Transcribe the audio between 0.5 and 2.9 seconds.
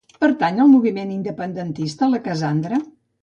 al moviment independentista la Casandra?